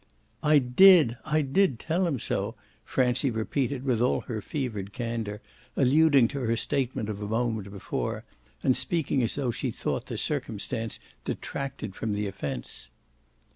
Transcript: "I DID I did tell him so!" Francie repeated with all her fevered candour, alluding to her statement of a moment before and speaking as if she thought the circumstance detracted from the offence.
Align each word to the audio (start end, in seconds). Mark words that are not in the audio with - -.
"I 0.41 0.57
DID 0.57 1.15
I 1.25 1.43
did 1.43 1.77
tell 1.77 2.07
him 2.07 2.17
so!" 2.17 2.55
Francie 2.83 3.29
repeated 3.29 3.83
with 3.85 4.01
all 4.01 4.21
her 4.21 4.41
fevered 4.41 4.93
candour, 4.93 5.41
alluding 5.77 6.27
to 6.29 6.39
her 6.39 6.55
statement 6.55 7.07
of 7.07 7.21
a 7.21 7.27
moment 7.27 7.69
before 7.69 8.23
and 8.63 8.75
speaking 8.75 9.21
as 9.21 9.37
if 9.37 9.55
she 9.55 9.69
thought 9.69 10.07
the 10.07 10.17
circumstance 10.17 10.99
detracted 11.23 11.93
from 11.93 12.13
the 12.13 12.25
offence. 12.25 12.89